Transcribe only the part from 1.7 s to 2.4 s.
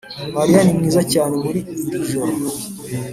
iri joro.